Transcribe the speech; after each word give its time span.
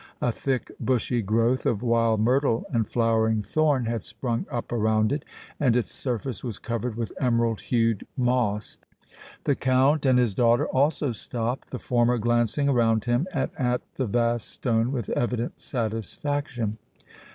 A 0.19 0.31
thick, 0.31 0.71
bushy 0.79 1.21
growth 1.21 1.67
of 1.67 1.83
wild 1.83 2.21
myrtle 2.21 2.65
and 2.73 2.87
flowering 2.89 3.43
thorn 3.43 3.85
had 3.85 4.03
sprung 4.03 4.47
up 4.49 4.71
around 4.71 5.11
it, 5.11 5.23
and 5.59 5.75
its 5.75 5.91
surface 5.91 6.43
was 6.43 6.57
covered 6.57 6.95
with 6.95 7.11
emerald 7.19 7.59
hued 7.61 8.07
moss. 8.17 8.79
The 9.43 9.53
Count 9.53 10.07
and 10.07 10.17
his 10.17 10.33
daughter 10.33 10.65
also 10.65 11.11
stopped, 11.11 11.69
the 11.69 11.77
former 11.77 12.17
glancing 12.17 12.67
around 12.67 13.05
him 13.05 13.27
and 13.31 13.51
at 13.59 13.81
the 13.93 14.07
vast 14.07 14.49
stone 14.49 14.91
with 14.91 15.07
evident 15.09 15.59
satisfaction. 15.59 16.79